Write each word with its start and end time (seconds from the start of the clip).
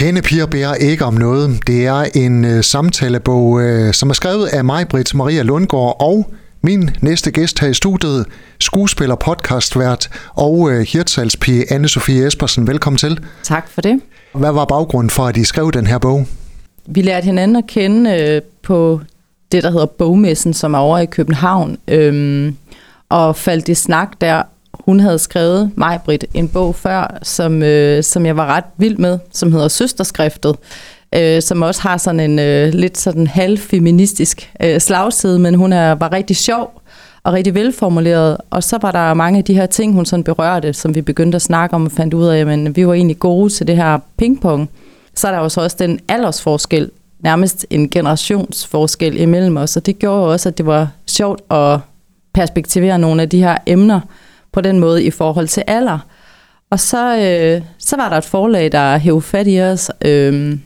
Pæne 0.00 0.22
piger 0.22 0.46
bærer 0.46 0.74
ikke 0.74 1.04
om 1.04 1.14
noget. 1.14 1.66
Det 1.66 1.86
er 1.86 2.04
en 2.14 2.44
uh, 2.44 2.60
samtalebog, 2.60 3.44
uh, 3.50 3.92
som 3.92 4.10
er 4.10 4.14
skrevet 4.14 4.46
af 4.46 4.64
mig, 4.64 4.88
Britt 4.88 5.14
Maria 5.14 5.42
Lundgaard, 5.42 5.96
og 6.00 6.34
min 6.62 6.90
næste 7.00 7.30
gæst 7.30 7.60
her 7.60 7.68
i 7.68 7.74
studiet, 7.74 8.26
skuespiller, 8.60 9.14
podcastvært 9.14 10.08
og 10.34 10.58
uh, 10.58 10.80
hirtsalspige 10.80 11.72
Anne-Sophie 11.72 12.12
Espersen. 12.12 12.66
Velkommen 12.66 12.98
til. 12.98 13.18
Tak 13.42 13.70
for 13.70 13.80
det. 13.80 14.00
Hvad 14.34 14.52
var 14.52 14.64
baggrunden 14.64 15.10
for, 15.10 15.26
at 15.26 15.36
I 15.36 15.44
skrev 15.44 15.72
den 15.72 15.86
her 15.86 15.98
bog? 15.98 16.26
Vi 16.86 17.02
lærte 17.02 17.24
hinanden 17.24 17.56
at 17.56 17.66
kende 17.66 18.36
uh, 18.36 18.48
på 18.62 19.00
det, 19.52 19.62
der 19.62 19.70
hedder 19.70 19.86
Bogmessen, 19.86 20.54
som 20.54 20.74
er 20.74 20.78
over 20.78 20.98
i 20.98 21.06
København, 21.06 21.76
øhm, 21.88 22.56
og 23.08 23.36
faldt 23.36 23.68
i 23.68 23.74
snak 23.74 24.08
der 24.20 24.42
hun 24.74 25.00
havde 25.00 25.18
skrevet, 25.18 25.70
mig, 25.76 26.00
Britt, 26.04 26.24
en 26.34 26.48
bog 26.48 26.74
før, 26.74 27.18
som, 27.22 27.62
øh, 27.62 28.02
som 28.02 28.26
jeg 28.26 28.36
var 28.36 28.46
ret 28.46 28.64
vild 28.76 28.96
med, 28.96 29.18
som 29.32 29.52
hedder 29.52 29.68
Søsterskriftet, 29.68 30.56
øh, 31.14 31.42
som 31.42 31.62
også 31.62 31.82
har 31.82 31.96
sådan 31.96 32.20
en 32.20 32.38
øh, 32.38 32.74
lidt 32.74 32.98
sådan 32.98 33.26
halvfeministisk 33.26 34.50
øh, 34.62 34.80
slagside, 34.80 35.38
men 35.38 35.54
hun 35.54 35.72
er, 35.72 35.92
var 35.92 36.12
rigtig 36.12 36.36
sjov 36.36 36.80
og 37.22 37.32
rigtig 37.32 37.54
velformuleret. 37.54 38.36
Og 38.50 38.64
så 38.64 38.78
var 38.82 38.92
der 38.92 39.14
mange 39.14 39.38
af 39.38 39.44
de 39.44 39.54
her 39.54 39.66
ting, 39.66 39.94
hun 39.94 40.06
sådan 40.06 40.24
berørte, 40.24 40.72
som 40.72 40.94
vi 40.94 41.02
begyndte 41.02 41.36
at 41.36 41.42
snakke 41.42 41.76
om 41.76 41.86
og 41.86 41.92
fandt 41.92 42.14
ud 42.14 42.26
af, 42.26 42.46
men 42.46 42.76
vi 42.76 42.86
var 42.86 42.94
egentlig 42.94 43.18
gode 43.18 43.50
til 43.50 43.66
det 43.66 43.76
her 43.76 43.98
pingpong. 44.16 44.70
Så 45.14 45.28
er 45.28 45.32
der 45.32 45.38
jo 45.38 45.48
så 45.48 45.60
også 45.60 45.76
den 45.80 46.00
aldersforskel, 46.08 46.90
nærmest 47.20 47.66
en 47.70 47.90
generationsforskel 47.90 49.20
imellem 49.20 49.56
os, 49.56 49.76
og 49.76 49.86
det 49.86 49.98
gjorde 49.98 50.32
også, 50.32 50.48
at 50.48 50.58
det 50.58 50.66
var 50.66 50.88
sjovt 51.06 51.40
at 51.50 51.78
perspektivere 52.34 52.98
nogle 52.98 53.22
af 53.22 53.28
de 53.28 53.38
her 53.38 53.56
emner, 53.66 54.00
på 54.52 54.60
den 54.60 54.78
måde 54.78 55.04
i 55.04 55.10
forhold 55.10 55.48
til 55.48 55.62
alder. 55.66 55.98
Og 56.70 56.80
så, 56.80 57.16
øh, 57.16 57.62
så 57.78 57.96
var 57.96 58.08
der 58.08 58.16
et 58.16 58.24
forlag, 58.24 58.72
der 58.72 58.98
hævde 58.98 59.22
fat 59.22 59.46
i 59.48 59.60
os, 59.60 59.90
øh, 60.04 60.58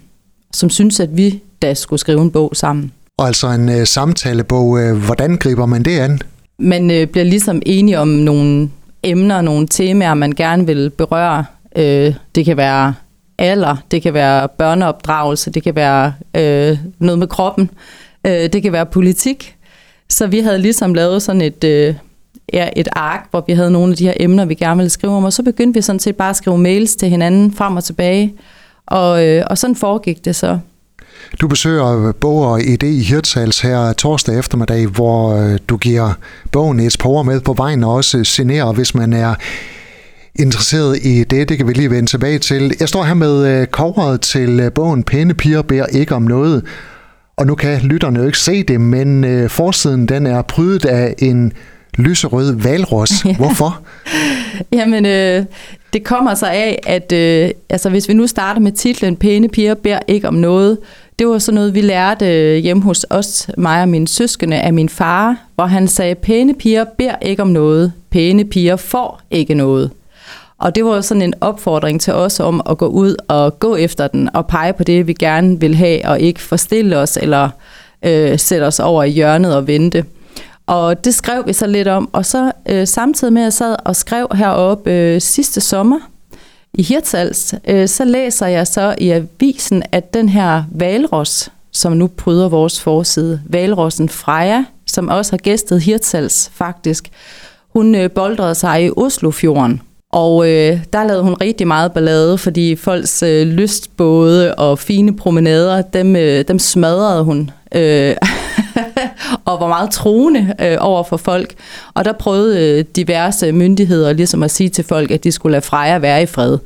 som 0.53 0.71
syntes, 0.71 1.01
at 1.01 1.17
vi 1.17 1.43
da 1.63 1.75
skulle 1.75 2.01
skrive 2.01 2.21
en 2.23 2.31
bog 2.31 2.51
sammen. 2.55 2.93
Og 3.19 3.27
altså 3.27 3.49
en 3.49 3.69
øh, 3.69 3.87
samtalebog, 3.87 4.81
øh, 4.81 4.97
hvordan 4.97 5.37
griber 5.37 5.67
man 5.67 5.83
det 5.83 5.99
an? 5.99 6.21
Man 6.59 6.91
øh, 6.91 7.07
bliver 7.07 7.25
ligesom 7.25 7.63
enige 7.67 7.99
om 7.99 8.09
nogle 8.09 8.71
emner, 9.03 9.41
nogle 9.41 9.67
temaer, 9.67 10.15
man 10.15 10.33
gerne 10.33 10.67
vil 10.67 10.91
berøre. 10.91 11.45
Øh, 11.77 12.15
det 12.35 12.45
kan 12.45 12.57
være 12.57 12.95
alder, 13.39 13.77
det 13.91 14.03
kan 14.03 14.15
være 14.15 14.49
børneopdragelse, 14.49 15.51
det 15.51 15.63
kan 15.63 15.75
være 15.75 16.15
øh, 16.37 16.79
noget 16.99 17.19
med 17.19 17.27
kroppen, 17.27 17.71
øh, 18.27 18.33
det 18.33 18.63
kan 18.63 18.73
være 18.73 18.87
politik. 18.87 19.57
Så 20.09 20.27
vi 20.27 20.41
havde 20.41 20.59
ligesom 20.59 20.95
lavet 20.95 21.23
sådan 21.23 21.43
et... 21.43 21.65
Øh, 21.65 21.95
et 22.53 22.89
ark, 22.93 23.27
hvor 23.31 23.45
vi 23.47 23.53
havde 23.53 23.71
nogle 23.71 23.91
af 23.91 23.97
de 23.97 24.05
her 24.05 24.15
emner, 24.17 24.45
vi 24.45 24.55
gerne 24.55 24.77
ville 24.77 24.91
skrive 24.91 25.13
om, 25.13 25.25
og 25.25 25.33
så 25.33 25.43
begyndte 25.43 25.79
vi 25.79 25.83
sådan 25.83 26.01
set 26.01 26.17
bare 26.17 26.31
at 26.31 26.37
skrive 26.37 26.59
mails 26.59 26.97
til 26.97 27.09
hinanden 27.09 27.53
frem 27.53 27.77
og 27.77 27.85
tilbage, 27.85 28.35
og, 28.87 29.27
øh, 29.27 29.45
og 29.51 29.59
sådan 29.59 29.77
foregik 29.77 30.25
det 30.25 30.37
så. 30.37 30.59
Du 31.41 31.49
besøger 31.49 32.13
Bog 32.13 32.47
og 32.47 32.61
Idé 32.61 32.87
i 32.87 33.03
Hirtshals 33.03 33.61
her 33.61 33.93
torsdag 33.93 34.39
eftermiddag, 34.39 34.87
hvor 34.87 35.37
øh, 35.37 35.59
du 35.69 35.77
giver 35.77 36.13
bogen 36.53 36.81
et 36.81 36.97
par 37.01 37.23
med 37.23 37.41
på 37.41 37.53
vejen 37.53 37.85
og 37.85 37.95
også 37.95 38.25
signerer, 38.25 38.73
hvis 38.73 38.95
man 38.95 39.13
er 39.13 39.35
interesseret 40.35 40.99
i 41.03 41.25
det. 41.25 41.49
Det 41.49 41.57
kan 41.57 41.69
vi 41.69 41.73
lige 41.73 41.91
vende 41.91 42.11
tilbage 42.11 42.39
til. 42.39 42.75
Jeg 42.81 42.89
står 42.89 43.05
her 43.05 43.15
med 43.15 43.47
øh, 43.47 43.67
coveret 43.67 44.21
til 44.21 44.61
øh, 44.61 44.73
bogen 44.73 45.03
Pæne 45.03 45.35
piger 45.35 45.63
beder 45.63 45.87
ikke 45.87 46.15
om 46.15 46.23
noget. 46.23 46.65
Og 47.37 47.47
nu 47.47 47.55
kan 47.55 47.81
lytterne 47.81 48.19
jo 48.19 48.27
ikke 48.27 48.39
se 48.39 48.63
det, 48.63 48.81
men 48.81 49.49
forsiden 49.49 50.07
den 50.07 50.27
er 50.27 50.43
prydet 50.43 50.85
af 50.85 51.15
en 51.19 51.53
lyserød 51.99 52.53
valros. 52.63 53.11
Hvorfor? 53.39 53.81
Jamen, 54.73 55.07
øh, 55.07 55.45
det 55.93 56.05
kommer 56.05 56.35
så 56.35 56.47
af, 56.47 56.79
at 56.87 57.13
øh, 57.13 57.51
altså, 57.71 57.91
hvis 57.91 58.09
vi 58.09 58.15
nu 58.15 58.27
starter 58.27 58.61
med 58.61 58.73
titlen 58.73 59.17
Pæne 59.17 59.49
piger 59.49 59.75
beder 59.75 59.99
ikke 60.09 60.29
om 60.29 60.35
noget, 60.35 60.79
det 61.19 61.27
var 61.27 61.39
sådan 61.39 61.55
noget, 61.55 61.75
vi 61.75 61.81
lærte 61.81 62.27
øh, 62.27 62.57
hjemme 62.57 62.83
hos 62.83 63.07
os, 63.11 63.51
mig 63.59 63.83
og 63.83 63.89
mine 63.89 64.09
søskende, 64.09 64.57
af 64.57 64.73
min 64.73 64.89
far, 64.89 65.37
hvor 65.55 65.67
han 65.67 65.89
sagde, 65.89 66.15
pæne 66.15 66.55
piger 66.55 66.85
beder 66.99 67.17
ikke 67.23 67.43
om 67.43 67.49
noget, 67.49 67.93
pæne 68.11 68.45
piger 68.45 68.77
får 68.77 69.21
ikke 69.31 69.55
noget. 69.55 69.91
Og 70.59 70.75
det 70.75 70.85
var 70.85 71.01
sådan 71.01 71.23
en 71.23 71.35
opfordring 71.41 72.01
til 72.01 72.13
os 72.13 72.41
om 72.41 72.63
at 72.71 72.79
gå 72.79 72.87
ud 72.87 73.17
og 73.29 73.59
gå 73.59 73.77
efter 73.77 74.09
den 74.09 74.31
og 74.35 74.47
pege 74.47 74.73
på 74.73 74.85
det, 74.85 75.07
vi 75.07 75.13
gerne 75.13 75.61
vil 75.61 75.75
have, 75.75 76.09
og 76.09 76.21
ikke 76.21 76.41
forstille 76.41 76.99
os 76.99 77.19
eller 77.23 77.49
øh, 78.03 78.39
sætte 78.39 78.65
os 78.65 78.81
over 78.81 79.05
i 79.05 79.11
hjørnet 79.11 79.57
og 79.57 79.67
vente. 79.67 80.05
Og 80.67 81.05
det 81.05 81.15
skrev 81.15 81.47
vi 81.47 81.53
så 81.53 81.67
lidt 81.67 81.89
om, 81.89 82.09
og 82.13 82.27
så 82.27 82.53
øh, 82.69 82.87
samtidig 82.87 83.33
med 83.33 83.43
at 83.43 83.45
jeg 83.45 83.53
sad 83.53 83.77
og 83.85 83.97
skrev 83.97 84.29
heroppe 84.35 84.93
øh, 84.93 85.21
sidste 85.21 85.61
sommer 85.61 85.99
i 86.75 86.83
Hirtshals, 86.83 87.55
øh, 87.69 87.89
så 87.89 88.05
læser 88.05 88.47
jeg 88.47 88.67
så 88.67 88.95
i 88.99 89.11
avisen, 89.11 89.83
at 89.93 90.15
den 90.15 90.29
her 90.29 90.65
valros, 90.71 91.51
som 91.73 91.93
nu 91.93 92.07
pryder 92.07 92.49
vores 92.49 92.81
forside, 92.81 93.41
valrossen 93.47 94.09
Freja, 94.09 94.65
som 94.87 95.09
også 95.09 95.33
har 95.33 95.39
gæstet 95.39 95.83
Hirtshals 95.83 96.51
faktisk, 96.55 97.11
hun 97.73 97.95
øh, 97.95 98.11
boldrede 98.11 98.55
sig 98.55 98.85
i 98.85 98.91
Oslofjorden. 98.97 99.81
Og 100.13 100.51
øh, 100.51 100.79
der 100.93 101.05
lavede 101.05 101.23
hun 101.23 101.35
rigtig 101.35 101.67
meget 101.67 101.93
ballade, 101.93 102.39
fordi 102.39 102.77
folks 102.77 103.23
øh, 103.23 103.47
lystbåde 103.47 104.55
og 104.55 104.79
fine 104.79 105.17
promenader, 105.17 105.83
dem, 105.83 106.17
øh, 106.17 106.45
dem 106.49 106.59
smadrede 106.59 107.25
hun. 107.25 107.51
Øh, 107.75 108.17
og 109.45 109.61
var 109.61 109.69
meget 109.69 109.91
troende 109.91 110.55
øh, 110.61 110.77
over 110.81 111.03
for 111.03 111.17
folk. 111.17 111.55
Og 111.95 112.05
der 112.05 112.13
prøvede 112.13 112.79
øh, 112.79 112.85
diverse 112.97 113.53
myndigheder 113.53 114.13
ligesom 114.13 114.43
at 114.43 114.51
sige 114.51 114.69
til 114.69 114.85
folk, 114.85 115.11
at 115.11 115.25
de 115.25 115.33
skulle 115.33 115.53
lade 115.53 115.63
Freja 115.63 115.99
være 115.99 116.23
i 116.23 116.27
fred. 116.27 116.59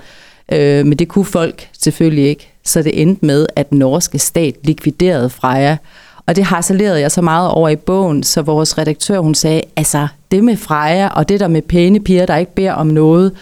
Øh, 0.52 0.86
men 0.86 0.98
det 0.98 1.08
kunne 1.08 1.24
folk 1.24 1.68
selvfølgelig 1.78 2.28
ikke. 2.28 2.52
Så 2.64 2.82
det 2.82 3.02
endte 3.02 3.26
med, 3.26 3.46
at 3.56 3.70
den 3.70 3.78
norske 3.78 4.18
stat 4.18 4.54
likviderede 4.62 5.30
Freja. 5.30 5.76
Og 6.26 6.36
det 6.36 6.44
harcelerede 6.44 7.00
jeg 7.00 7.12
så 7.12 7.22
meget 7.22 7.50
over 7.50 7.68
i 7.68 7.76
bogen, 7.76 8.22
så 8.22 8.42
vores 8.42 8.78
redaktør 8.78 9.18
hun 9.18 9.34
sagde, 9.34 9.62
altså 9.76 10.08
det 10.30 10.44
med 10.44 10.56
Freja 10.56 11.08
og 11.08 11.28
det 11.28 11.40
der 11.40 11.48
med 11.48 11.62
pæne 11.62 12.00
piger, 12.00 12.26
der 12.26 12.36
ikke 12.36 12.54
beder 12.54 12.72
om 12.72 12.86
noget, 12.86 13.32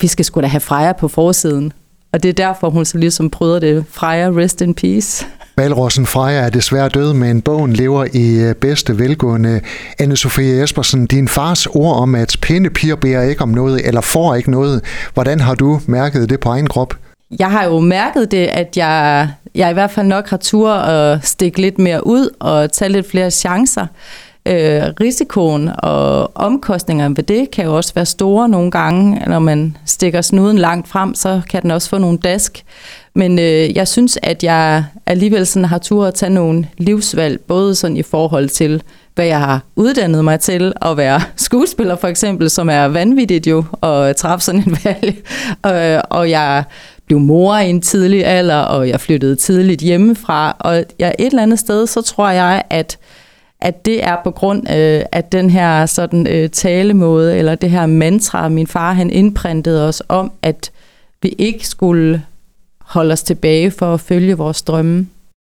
vi 0.00 0.06
skal 0.06 0.24
skulle 0.24 0.42
da 0.42 0.48
have 0.48 0.60
Freja 0.60 0.92
på 0.92 1.08
forsiden. 1.08 1.72
Og 2.12 2.22
det 2.22 2.28
er 2.28 2.32
derfor, 2.32 2.70
hun 2.70 2.84
så 2.84 2.98
ligesom 2.98 3.30
prøvede 3.30 3.60
det. 3.60 3.84
Freja, 3.90 4.30
rest 4.30 4.60
in 4.60 4.74
peace. 4.74 5.26
Valrossen 5.56 6.06
Freja 6.06 6.40
er 6.40 6.50
desværre 6.50 6.88
død, 6.88 7.12
men 7.12 7.42
bogen 7.42 7.72
lever 7.72 8.06
i 8.12 8.40
øh, 8.40 8.54
bedste 8.54 8.98
velgående. 8.98 9.60
Anne-Sophie 10.02 10.62
Espersen, 10.62 11.06
din 11.06 11.28
fars 11.28 11.66
ord 11.66 11.96
om, 11.96 12.14
at 12.14 12.36
pæne 12.42 12.70
piger 12.70 12.96
beder 12.96 13.22
ikke 13.22 13.42
om 13.42 13.48
noget, 13.48 13.86
eller 13.86 14.00
får 14.00 14.34
ikke 14.34 14.50
noget. 14.50 14.84
Hvordan 15.14 15.40
har 15.40 15.54
du 15.54 15.80
mærket 15.86 16.30
det 16.30 16.40
på 16.40 16.48
egen 16.48 16.66
krop? 16.66 16.94
Jeg 17.38 17.50
har 17.50 17.64
jo 17.64 17.80
mærket 17.80 18.30
det, 18.30 18.46
at 18.46 18.76
jeg, 18.76 19.28
jeg 19.54 19.70
i 19.70 19.72
hvert 19.72 19.90
fald 19.90 20.06
nok 20.06 20.28
har 20.28 20.36
tur 20.36 20.72
at 20.72 21.26
stikke 21.26 21.60
lidt 21.60 21.78
mere 21.78 22.06
ud 22.06 22.28
og 22.40 22.72
tage 22.72 22.92
lidt 22.92 23.10
flere 23.10 23.30
chancer. 23.30 23.86
Øh, 24.46 24.82
risikoen 25.00 25.70
og 25.78 26.36
omkostningerne 26.36 27.16
ved 27.16 27.24
det 27.24 27.50
kan 27.50 27.64
jo 27.64 27.76
også 27.76 27.94
være 27.94 28.06
store 28.06 28.48
nogle 28.48 28.70
gange. 28.70 29.22
Når 29.26 29.38
man 29.38 29.76
stikker 29.84 30.20
snuden 30.20 30.58
langt 30.58 30.88
frem, 30.88 31.14
så 31.14 31.40
kan 31.50 31.62
den 31.62 31.70
også 31.70 31.88
få 31.88 31.98
nogle 31.98 32.18
dask. 32.18 32.64
Men 33.14 33.38
øh, 33.38 33.76
jeg 33.76 33.88
synes, 33.88 34.18
at 34.22 34.44
jeg 34.44 34.84
alligevel 35.06 35.46
sådan 35.46 35.64
har 35.64 35.78
tur 35.78 36.06
at 36.06 36.14
tage 36.14 36.30
nogle 36.30 36.68
livsvalg, 36.78 37.40
både 37.40 37.74
sådan 37.74 37.96
i 37.96 38.02
forhold 38.02 38.48
til, 38.48 38.82
hvad 39.14 39.26
jeg 39.26 39.38
har 39.38 39.60
uddannet 39.76 40.24
mig 40.24 40.40
til 40.40 40.72
at 40.82 40.96
være 40.96 41.20
skuespiller 41.36 41.96
for 41.96 42.08
eksempel, 42.08 42.50
som 42.50 42.68
er 42.68 42.84
vanvittigt 42.84 43.46
jo 43.46 43.64
at 43.82 44.16
træffe 44.16 44.44
sådan 44.44 44.60
en 44.60 44.76
valg. 44.84 45.16
og, 45.62 46.02
og 46.18 46.30
jeg 46.30 46.64
blev 47.06 47.20
mor 47.20 47.56
i 47.56 47.70
en 47.70 47.80
tidlig 47.80 48.26
alder, 48.26 48.56
og 48.58 48.88
jeg 48.88 49.00
flyttede 49.00 49.36
tidligt 49.36 49.80
hjemmefra. 49.80 50.56
Og 50.58 50.84
jeg, 50.98 51.14
et 51.18 51.26
eller 51.26 51.42
andet 51.42 51.58
sted, 51.58 51.86
så 51.86 52.02
tror 52.02 52.30
jeg, 52.30 52.62
at 52.70 52.98
at 53.60 53.84
det 53.84 54.04
er 54.04 54.16
på 54.24 54.30
grund 54.30 54.70
øh, 54.70 55.02
af 55.12 55.24
den 55.24 55.50
her 55.50 55.86
sådan 55.86 56.26
øh, 56.26 56.50
talemåde, 56.50 57.38
eller 57.38 57.54
det 57.54 57.70
her 57.70 57.86
mantra, 57.86 58.48
min 58.48 58.66
far 58.66 58.92
han 58.92 59.10
indprintede 59.10 59.88
os 59.88 60.02
om, 60.08 60.32
at 60.42 60.70
vi 61.22 61.28
ikke 61.28 61.68
skulle 61.68 62.22
holde 62.80 63.12
os 63.12 63.22
tilbage 63.22 63.70
for 63.70 63.94
at 63.94 64.00
følge 64.00 64.36
vores 64.36 64.62
drømme. 64.62 65.06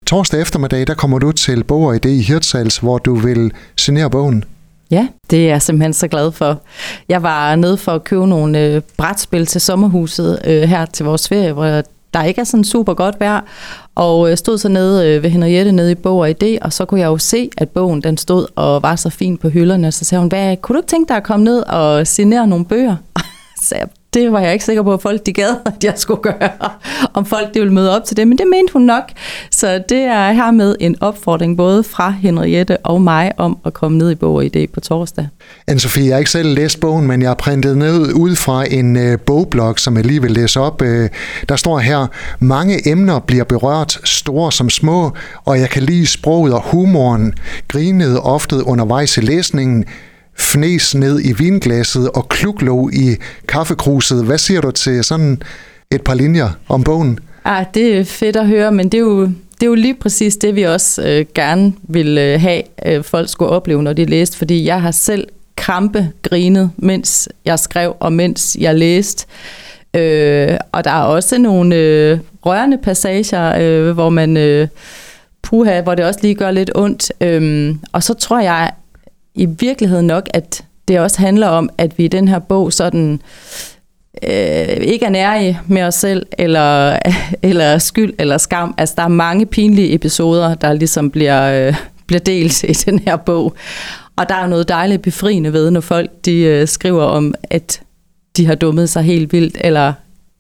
Torsdag 0.07 0.41
eftermiddag, 0.41 0.87
der 0.87 0.95
kommer 0.95 1.19
du 1.19 1.33
til 1.33 1.65
Bog 1.65 1.83
og 1.83 1.95
Idé 1.95 2.09
i 2.09 2.23
Hirtshals, 2.23 2.79
hvor 2.79 2.99
du 2.99 3.15
vil 3.15 3.53
signere 3.77 4.11
bogen. 4.11 4.45
Ja, 4.91 5.09
det 5.31 5.45
er 5.45 5.49
jeg 5.49 5.63
simpelthen 5.63 5.93
så 5.93 6.09
glad 6.09 6.33
for. 6.33 6.61
Jeg 7.09 7.23
var 7.23 7.57
nede 7.57 7.77
for 7.77 7.93
at 7.93 8.05
købe 8.05 8.27
nogle 8.27 8.61
øh, 8.61 8.83
brætspil 8.97 9.47
til 9.47 9.61
sommerhuset 9.61 10.39
øh, 10.45 10.63
her 10.63 10.87
til 10.87 11.05
vores 11.07 11.29
ferie, 11.29 11.53
hvor 11.53 11.83
der 12.15 12.25
ikke 12.25 12.41
er 12.41 12.45
sådan 12.45 12.65
super 12.65 12.95
godt 12.95 13.21
vejr, 13.21 13.41
og 13.95 14.31
øh, 14.31 14.37
stod 14.37 14.59
så 14.59 14.69
nede 14.69 15.09
øh, 15.09 15.23
ved 15.23 15.31
Henriette 15.31 15.73
nede 15.73 15.93
i 15.93 15.95
Bog 15.95 16.19
og 16.19 16.31
Idé, 16.31 16.59
og 16.63 16.73
så 16.73 16.85
kunne 16.85 17.01
jeg 17.01 17.07
jo 17.07 17.19
se, 17.19 17.51
at 17.57 17.69
bogen 17.69 18.03
den 18.03 18.17
stod 18.17 18.47
og 18.57 18.83
var 18.83 18.97
så 18.97 19.11
fin 19.11 19.37
på 19.37 19.49
hylderne, 19.49 19.93
så 19.93 20.05
sagde 20.05 20.21
hun, 20.21 20.29
hvad, 20.29 20.57
kunne 20.57 20.75
du 20.75 20.79
ikke 20.79 20.89
tænke 20.89 21.09
dig 21.09 21.17
at 21.17 21.23
komme 21.23 21.45
ned 21.45 21.61
og 21.61 22.07
signere 22.07 22.47
nogle 22.47 22.65
bøger? 22.65 22.97
så 23.65 23.77
jeg, 23.77 23.89
det 24.15 24.33
var 24.33 24.41
jeg 24.41 24.53
ikke 24.53 24.65
sikker 24.65 24.83
på, 24.83 24.93
at 24.93 25.03
folk 25.03 25.27
de 25.27 25.33
gad, 25.33 25.57
at 25.67 25.85
jeg 25.85 25.93
skulle 25.97 26.23
gøre, 26.23 26.51
om 27.15 27.27
folk 27.27 27.55
de 27.55 27.61
ville 27.61 27.75
møde 27.75 27.97
op 27.97 28.05
til 28.05 28.17
det, 28.17 28.29
men 28.29 28.39
det 28.39 28.47
mente 28.47 28.73
hun 28.73 28.83
nok. 28.83 29.05
Så 29.51 29.83
det 29.89 29.99
er 29.99 30.33
hermed 30.33 30.77
en 30.81 30.97
opfordring 31.01 31.57
både 31.57 31.85
fra 31.85 32.11
Henriette 32.11 32.77
og 32.77 33.03
mig 33.03 33.33
om 33.37 33.59
at 33.65 33.73
komme 33.73 33.99
ned 33.99 34.11
i 34.11 34.15
Bog 34.15 34.35
og 34.35 34.45
Idé 34.45 34.67
på 34.75 34.81
torsdag. 34.81 35.29
anne 35.67 35.81
Sofie, 35.81 36.05
jeg 36.05 36.15
har 36.15 36.19
ikke 36.19 36.31
selv 36.31 36.55
læst 36.55 36.81
bogen, 36.81 37.07
men 37.07 37.23
jeg 37.23 37.31
har 37.31 37.35
printet 37.35 37.79
ned 37.79 38.13
ud 38.13 38.37
fra 38.37 38.65
en 38.71 38.97
øh, 38.97 39.19
bogblog, 39.19 39.79
som 39.79 39.97
jeg 39.97 40.07
lige 40.07 40.23
vil 40.23 40.31
læse 40.31 40.61
op. 40.61 40.83
Øh, 40.83 41.09
der 41.49 41.57
står 41.57 41.79
her, 41.79 42.07
mange 42.39 42.89
emner 42.89 43.19
bliver 43.19 43.45
berørt, 43.45 43.99
store 44.05 44.53
som 44.53 44.71
små, 44.71 45.13
og 45.45 45.61
jeg 45.61 45.71
kan 45.71 45.83
lide 45.83 46.07
sproget 46.07 46.55
og 46.55 46.63
humoren, 46.65 47.35
grinede 47.69 48.21
ofte 48.21 48.67
undervejs 48.67 49.17
i 49.17 49.21
læsningen, 49.21 49.85
fnes 50.39 50.95
ned 50.95 51.21
i 51.25 51.33
vinglasset 51.33 52.11
og 52.11 52.29
kluklo 52.29 52.89
i 52.89 53.17
kaffekruset. 53.49 54.25
Hvad 54.25 54.39
siger 54.39 54.61
du 54.61 54.71
til 54.71 55.05
sådan 55.05 55.43
et 55.91 56.03
par 56.03 56.15
linjer 56.15 56.49
om 56.69 56.85
bogen? 56.85 57.19
Ah, 57.45 57.65
det 57.75 57.99
er 57.99 58.05
fedt 58.05 58.37
at 58.37 58.47
høre, 58.47 58.73
men 58.73 58.89
det 58.89 58.99
er 58.99 59.03
jo, 59.03 59.23
det 59.25 59.63
er 59.63 59.67
jo 59.67 59.75
lige 59.75 59.95
præcis 59.95 60.37
det, 60.37 60.57
vi 60.57 60.63
også 60.63 61.03
øh, 61.03 61.27
gerne 61.35 61.73
vil 61.83 62.19
øh, 62.19 62.41
have, 62.41 62.63
øh, 62.87 63.05
folk 63.05 63.29
skulle 63.29 63.51
opleve, 63.51 63.83
når 63.83 63.93
de 63.93 64.05
læste, 64.05 64.37
fordi 64.37 64.65
jeg 64.65 64.83
har 64.83 64.91
selv 64.91 65.29
krampe 65.57 66.09
grinet, 66.23 66.71
mens 66.77 67.29
jeg 67.45 67.59
skrev 67.59 67.97
og 68.01 68.13
mens 68.13 68.57
jeg 68.61 68.75
læste. 68.75 69.27
Øh, 69.95 70.57
og 70.73 70.85
der 70.85 70.91
er 70.91 71.03
også 71.03 71.39
nogle 71.39 71.77
øh, 71.77 72.19
rørende 72.47 72.79
passager, 72.79 73.59
øh, 73.61 73.91
hvor 73.91 74.09
man 74.09 74.37
øh, 74.37 74.69
puha, 75.43 75.81
hvor 75.81 75.95
det 75.95 76.05
også 76.05 76.21
lige 76.23 76.35
gør 76.35 76.51
lidt 76.51 76.71
ondt. 76.75 77.13
Øhm, 77.21 77.81
og 77.93 78.03
så 78.03 78.15
tror 78.15 78.41
jeg 78.41 78.71
i 79.39 79.47
virkeligheden 79.47 80.07
nok, 80.07 80.29
at 80.35 80.65
det 80.89 81.01
også 81.01 81.19
handler 81.19 81.47
om, 81.47 81.71
at 81.79 81.99
vi 81.99 82.05
i 82.05 82.09
den 82.09 82.29
her 82.29 82.39
bog 82.39 82.73
sådan 82.73 83.21
øh, 84.23 84.77
ikke 84.77 85.07
er 85.07 85.11
nærige 85.11 85.61
med 85.67 85.83
os 85.83 85.95
selv, 85.95 86.27
eller, 86.39 86.99
eller 87.43 87.79
skyld 87.79 88.15
eller 88.19 88.39
skam. 88.39 88.75
Altså, 88.79 88.95
der 88.99 89.03
er 89.03 89.09
mange 89.09 89.47
pinlige 89.47 89.95
episoder, 89.95 90.55
der 90.55 90.73
ligesom 90.73 91.11
bliver, 91.11 91.69
øh, 91.69 91.75
bliver 92.07 92.21
delt 92.21 92.63
i 92.63 92.73
den 92.73 92.99
her 92.99 93.17
bog. 93.17 93.55
Og 94.17 94.29
der 94.29 94.35
er 94.35 94.47
noget 94.47 94.69
dejligt 94.69 95.03
befriende 95.03 95.53
ved, 95.53 95.71
når 95.71 95.81
folk 95.81 96.11
de, 96.25 96.41
øh, 96.41 96.69
skriver 96.69 97.05
om, 97.05 97.35
at 97.51 97.81
de 98.37 98.47
har 98.47 98.55
dummet 98.55 98.89
sig 98.89 99.03
helt 99.03 99.33
vildt, 99.33 99.57
eller 99.61 99.93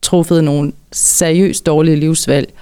truffet 0.02 0.44
nogle 0.44 0.72
seriøst 0.92 1.66
dårlige 1.66 1.96
livsvalg, 1.96 2.52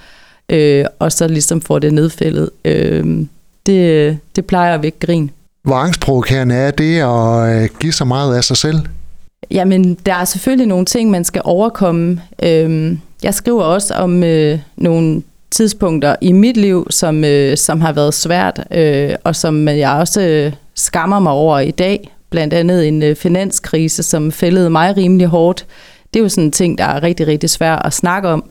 øh, 0.49 0.85
og 0.99 1.11
så 1.11 1.27
ligesom 1.27 1.61
får 1.61 1.79
det 1.79 1.93
nedfældet. 1.93 2.49
Øh, 2.65 3.25
det, 3.65 4.17
det 4.35 4.45
plejer 4.45 4.73
at 4.75 4.83
vække 4.83 4.99
grin. 4.99 5.31
Hvor 5.67 5.75
angstprovokerende 5.75 6.55
er 6.55 6.71
det 6.71 6.99
at 6.99 7.63
øh, 7.63 7.69
give 7.79 7.93
så 7.93 8.05
meget 8.05 8.35
af 8.35 8.43
sig 8.43 8.57
selv? 8.57 8.79
Jamen, 9.51 9.97
der 10.05 10.13
er 10.13 10.25
selvfølgelig 10.25 10.67
nogle 10.67 10.85
ting, 10.85 11.09
man 11.09 11.23
skal 11.23 11.41
overkomme. 11.45 12.21
Øhm, 12.43 12.99
jeg 13.23 13.33
skriver 13.33 13.63
også 13.63 13.93
om 13.93 14.23
øh, 14.23 14.59
nogle 14.77 15.23
tidspunkter 15.51 16.15
i 16.21 16.31
mit 16.31 16.57
liv, 16.57 16.87
som, 16.89 17.23
øh, 17.23 17.57
som 17.57 17.81
har 17.81 17.91
været 17.91 18.13
svært, 18.13 18.63
øh, 18.71 19.09
og 19.23 19.35
som 19.35 19.67
jeg 19.67 19.91
også 19.91 20.21
øh, 20.21 20.53
skammer 20.75 21.19
mig 21.19 21.31
over 21.31 21.59
i 21.59 21.71
dag. 21.71 22.11
Blandt 22.29 22.53
andet 22.53 22.87
en 22.87 23.03
øh, 23.03 23.15
finanskrise, 23.15 24.03
som 24.03 24.31
fældede 24.31 24.69
mig 24.69 24.97
rimelig 24.97 25.27
hårdt. 25.27 25.65
Det 26.13 26.19
er 26.19 26.23
jo 26.23 26.29
sådan 26.29 26.43
en 26.43 26.51
ting, 26.51 26.77
der 26.77 26.85
er 26.85 27.03
rigtig, 27.03 27.27
rigtig 27.27 27.49
svært 27.49 27.81
at 27.85 27.93
snakke 27.93 28.29
om. 28.29 28.49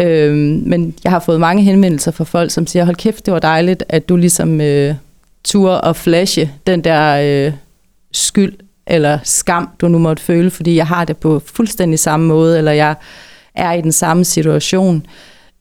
Øhm, 0.00 0.62
men 0.66 0.94
jeg 1.04 1.12
har 1.12 1.20
fået 1.20 1.40
mange 1.40 1.62
henvendelser 1.62 2.10
fra 2.10 2.24
folk, 2.24 2.50
som 2.50 2.66
siger, 2.66 2.84
hold 2.84 2.96
kæft, 2.96 3.26
det 3.26 3.34
var 3.34 3.40
dejligt, 3.40 3.84
at 3.88 4.08
du 4.08 4.16
ligesom 4.16 4.60
øh, 4.60 4.94
ture 5.46 5.80
og 5.80 5.96
flashe 5.96 6.50
den 6.66 6.84
der 6.84 7.46
øh, 7.46 7.52
skyld 8.12 8.52
eller 8.86 9.18
skam, 9.24 9.68
du 9.80 9.88
nu 9.88 9.98
måtte 9.98 10.22
føle, 10.22 10.50
fordi 10.50 10.76
jeg 10.76 10.86
har 10.86 11.04
det 11.04 11.16
på 11.16 11.42
fuldstændig 11.46 11.98
samme 11.98 12.26
måde, 12.26 12.58
eller 12.58 12.72
jeg 12.72 12.94
er 13.54 13.72
i 13.72 13.80
den 13.80 13.92
samme 13.92 14.24
situation. 14.24 15.06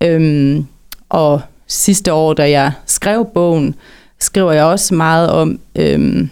Øhm, 0.01 0.65
og 1.09 1.41
sidste 1.67 2.13
år, 2.13 2.33
da 2.33 2.49
jeg 2.49 2.71
skrev 2.85 3.27
bogen, 3.33 3.75
skriver 4.19 4.51
jeg 4.51 4.63
også 4.63 4.93
meget 4.93 5.29
om, 5.29 5.59
øhm, 5.75 6.29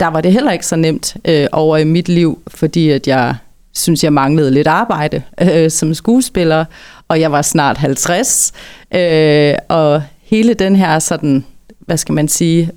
der 0.00 0.06
var 0.06 0.20
det 0.20 0.32
heller 0.32 0.52
ikke 0.52 0.66
så 0.66 0.76
nemt 0.76 1.16
øh, 1.24 1.46
over 1.52 1.76
i 1.76 1.84
mit 1.84 2.08
liv, 2.08 2.38
fordi 2.48 2.90
at 2.90 3.08
jeg 3.08 3.34
synes, 3.72 4.04
jeg 4.04 4.12
manglede 4.12 4.50
lidt 4.50 4.66
arbejde 4.66 5.22
øh, 5.40 5.70
som 5.70 5.94
skuespiller, 5.94 6.64
og 7.08 7.20
jeg 7.20 7.32
var 7.32 7.42
snart 7.42 7.78
50, 7.78 8.52
øh, 8.94 9.54
og 9.68 10.02
hele 10.22 10.54
den 10.54 10.76
her 10.76 10.98
sådan, 10.98 11.44
hvad 11.86 11.96
skal 11.96 12.12
man 12.12 12.28
sige, 12.28 12.70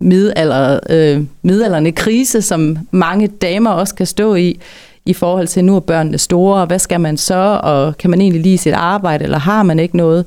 middelalder, 0.00 0.80
øh, 0.90 1.24
middelalderne 1.42 1.92
krise, 1.92 2.42
som 2.42 2.78
mange 2.90 3.26
damer 3.26 3.70
også 3.70 3.94
kan 3.94 4.06
stå 4.06 4.34
i, 4.34 4.60
i 5.06 5.12
forhold 5.12 5.46
til, 5.46 5.64
nu 5.64 5.76
er 5.76 5.80
børnene 5.80 6.18
store, 6.18 6.60
og 6.60 6.66
hvad 6.66 6.78
skal 6.78 7.00
man 7.00 7.16
så, 7.16 7.60
og 7.62 7.98
kan 7.98 8.10
man 8.10 8.20
egentlig 8.20 8.42
lide 8.42 8.58
sit 8.58 8.72
arbejde, 8.72 9.24
eller 9.24 9.38
har 9.38 9.62
man 9.62 9.78
ikke 9.78 9.96
noget? 9.96 10.26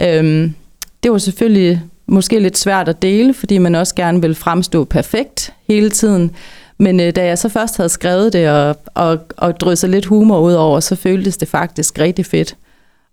Øhm, 0.00 0.54
det 1.02 1.12
var 1.12 1.18
selvfølgelig 1.18 1.82
måske 2.06 2.38
lidt 2.38 2.58
svært 2.58 2.88
at 2.88 3.02
dele, 3.02 3.34
fordi 3.34 3.58
man 3.58 3.74
også 3.74 3.94
gerne 3.94 4.20
vil 4.22 4.34
fremstå 4.34 4.84
perfekt 4.84 5.52
hele 5.68 5.90
tiden. 5.90 6.30
Men 6.78 7.00
øh, 7.00 7.16
da 7.16 7.26
jeg 7.26 7.38
så 7.38 7.48
først 7.48 7.76
havde 7.76 7.88
skrevet 7.88 8.32
det 8.32 8.50
og, 8.50 8.76
og, 8.94 9.18
og 9.36 9.60
drysset 9.60 9.90
lidt 9.90 10.06
humor 10.06 10.40
ud 10.40 10.52
over, 10.52 10.80
så 10.80 10.96
føltes 10.96 11.36
det 11.36 11.48
faktisk 11.48 11.98
rigtig 11.98 12.26
fedt. 12.26 12.56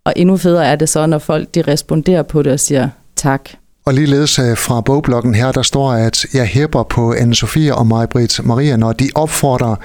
Og 0.05 0.13
endnu 0.15 0.37
federe 0.37 0.65
er 0.65 0.75
det 0.75 0.89
så, 0.89 1.05
når 1.05 1.17
folk 1.17 1.55
de 1.55 1.61
responderer 1.61 2.23
på 2.23 2.41
det 2.41 2.51
og 2.51 2.59
siger 2.59 2.89
tak. 3.15 3.49
Og 3.87 3.93
ligeledes 3.93 4.39
øh, 4.39 4.57
fra 4.57 4.81
bogblokken 4.81 5.35
her, 5.35 5.51
der 5.51 5.61
står, 5.61 5.91
at 5.91 6.25
jeg 6.33 6.45
hæpper 6.45 6.83
på 6.83 7.13
Anne-Sophie 7.13 7.71
og 7.71 7.87
Maj-Brit 7.87 8.39
Maria, 8.43 8.77
når 8.77 8.93
de 8.93 9.09
opfordrer 9.15 9.75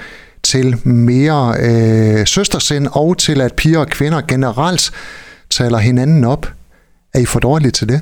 til 0.43 0.87
mere 0.87 1.55
øh, 1.59 2.27
søstersind 2.27 2.87
og 2.91 3.17
til, 3.17 3.41
at 3.41 3.53
piger 3.53 3.79
og 3.79 3.87
kvinder 3.87 4.21
generelt 4.27 4.91
taler 5.49 5.77
hinanden 5.77 6.23
op. 6.23 6.47
Er 7.13 7.19
I 7.19 7.25
for 7.25 7.39
dårlige 7.39 7.71
til 7.71 7.89
det? 7.89 8.01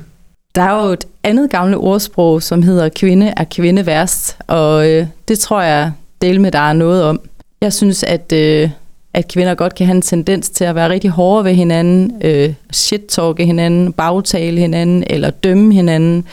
Der 0.54 0.62
er 0.62 0.86
jo 0.86 0.92
et 0.92 1.04
andet 1.24 1.50
gamle 1.50 1.76
ordsprog, 1.76 2.42
som 2.42 2.62
hedder 2.62 2.88
kvinde 2.88 3.34
er 3.36 3.44
kvinde 3.44 3.86
værst, 3.86 4.36
og 4.46 4.90
øh, 4.90 5.06
det 5.28 5.38
tror 5.38 5.62
jeg 5.62 5.92
del 6.22 6.40
med, 6.40 6.52
der 6.52 6.68
er 6.68 6.72
noget 6.72 7.04
om. 7.04 7.20
Jeg 7.60 7.72
synes, 7.72 8.02
at 8.02 8.32
øh, 8.32 8.70
at 9.14 9.28
kvinder 9.28 9.54
godt 9.54 9.74
kan 9.74 9.86
have 9.86 9.96
en 9.96 10.02
tendens 10.02 10.50
til 10.50 10.64
at 10.64 10.74
være 10.74 10.88
rigtig 10.88 11.10
hårde 11.10 11.44
ved 11.44 11.54
hinanden, 11.54 12.12
øh, 12.24 12.54
shit-talke 12.72 13.46
hinanden, 13.46 13.92
bagtale 13.92 14.60
hinanden 14.60 15.04
eller 15.06 15.30
dømme 15.30 15.74
hinanden. 15.74 16.24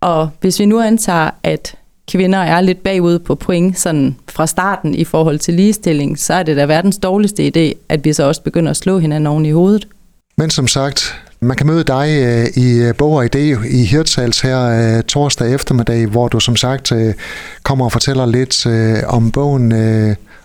Og 0.00 0.30
hvis 0.40 0.60
vi 0.60 0.64
nu 0.64 0.80
antager, 0.80 1.30
at 1.42 1.74
kvinder 2.08 2.38
er 2.38 2.60
lidt 2.60 2.82
bagud 2.82 3.18
på 3.18 3.34
point 3.34 3.78
sådan 3.78 4.16
fra 4.28 4.46
starten 4.46 4.94
i 4.94 5.04
forhold 5.04 5.38
til 5.38 5.54
ligestilling, 5.54 6.18
så 6.18 6.34
er 6.34 6.42
det 6.42 6.56
da 6.56 6.64
verdens 6.64 6.98
dårligste 6.98 7.46
idé, 7.46 7.78
at 7.88 8.04
vi 8.04 8.12
så 8.12 8.24
også 8.24 8.42
begynder 8.42 8.70
at 8.70 8.76
slå 8.76 8.98
hinanden 8.98 9.26
oven 9.26 9.46
i 9.46 9.50
hovedet. 9.50 9.88
Men 10.36 10.50
som 10.50 10.68
sagt, 10.68 11.22
man 11.40 11.56
kan 11.56 11.66
møde 11.66 11.84
dig 11.84 12.08
øh, 12.22 12.62
i 12.64 12.78
øh, 12.78 12.94
Bog 12.94 13.12
og 13.12 13.24
Idé 13.24 13.66
i 13.66 13.84
Hirtshals 13.84 14.40
her 14.40 14.96
øh, 14.96 15.02
torsdag 15.02 15.54
eftermiddag, 15.54 16.06
hvor 16.06 16.28
du 16.28 16.40
som 16.40 16.56
sagt 16.56 16.92
øh, 16.92 17.14
kommer 17.62 17.84
og 17.84 17.92
fortæller 17.92 18.26
lidt 18.26 18.66
øh, 18.66 18.96
om 19.06 19.30
bogen 19.30 19.72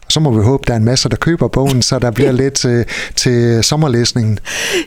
så 0.10 0.20
må 0.20 0.32
vi 0.32 0.44
håbe, 0.44 0.64
der 0.68 0.74
er 0.74 0.78
en 0.78 0.86
masse, 0.86 1.10
der 1.10 1.16
køber 1.16 1.48
bogen, 1.48 1.82
så 1.82 2.00
der 2.00 2.12
bliver 2.12 2.32
lidt 2.42 2.54
til, 2.54 2.86
til 3.16 3.64
sommerlæsningen. 3.64 4.40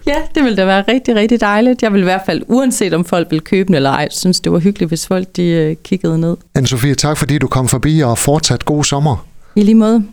Ja, 0.07 0.17
det 0.35 0.45
vil 0.45 0.57
da 0.57 0.65
være 0.65 0.85
rigtig, 0.89 1.15
rigtig 1.15 1.41
dejligt. 1.41 1.83
Jeg 1.83 1.93
vil 1.93 2.01
i 2.01 2.05
hvert 2.05 2.23
fald, 2.27 2.43
uanset 2.49 2.95
om 2.95 3.05
folk 3.05 3.31
vil 3.31 3.41
købe 3.41 3.67
den 3.67 3.75
eller 3.75 3.91
ej, 3.91 4.09
synes 4.11 4.41
det 4.41 4.53
var 4.53 4.59
hyggeligt, 4.59 4.91
hvis 4.91 5.07
folk 5.07 5.37
de 5.37 5.69
uh, 5.71 5.83
kiggede 5.85 6.19
ned. 6.21 6.37
Anne-Sophie, 6.59 6.95
tak 6.95 7.17
fordi 7.19 7.39
du 7.39 7.47
kom 7.47 7.69
forbi 7.69 8.01
og 8.01 8.19
fortsat 8.19 8.65
god 8.65 8.85
sommer. 8.85 9.27
I 9.57 9.63
lige 9.63 9.75
måde. 9.75 10.05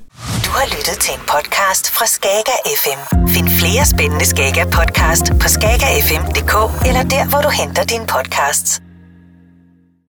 Du 0.45 0.49
har 0.49 0.65
lyttet 0.77 0.97
til 1.01 1.13
en 1.13 1.19
podcast 1.33 1.91
fra 1.91 2.05
Skager 2.05 2.59
FM. 2.81 3.27
Find 3.27 3.49
flere 3.49 3.85
spændende 3.85 4.25
Skager 4.25 4.65
podcast 4.65 5.25
på 5.41 5.47
skagerfm.dk 5.47 6.85
eller 6.87 7.03
der, 7.03 7.29
hvor 7.29 7.41
du 7.41 7.49
henter 7.49 7.83
dine 7.83 8.05
podcasts. 8.07 8.86